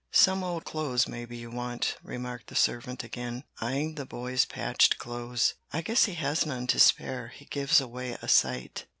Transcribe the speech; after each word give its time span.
"Some 0.09 0.43
old 0.43 0.65
clothes 0.65 1.07
maybe 1.07 1.37
you 1.37 1.51
want," 1.51 1.95
remarked 2.01 2.47
the 2.47 2.55
servant 2.55 3.03
again, 3.03 3.43
eying 3.61 3.93
the 3.93 4.03
boy's 4.07 4.45
patched 4.45 4.97
clothes. 4.97 5.53
"I 5.71 5.81
guess 5.83 6.05
he 6.05 6.15
has 6.15 6.43
none 6.43 6.65
to 6.73 6.79
spare; 6.79 7.27
he 7.27 7.45
gives 7.45 7.79
away 7.79 8.17
a 8.19 8.27
sight." 8.27 8.87